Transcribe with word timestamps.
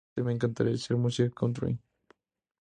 Pero 0.15 0.25
honestamente 0.25 0.29
me 0.29 0.33
encantaría 0.33 0.73
hacer 0.73 0.97
música 0.97 1.29
country"". 1.29 1.79